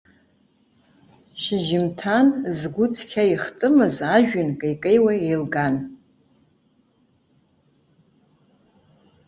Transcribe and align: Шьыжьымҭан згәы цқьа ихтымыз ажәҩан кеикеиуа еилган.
Шьыжьымҭан 1.41 2.27
згәы 2.57 2.85
цқьа 2.93 3.23
ихтымыз 3.33 3.95
ажәҩан 4.15 4.49
кеикеиуа 4.59 5.13
еилган. 5.17 5.75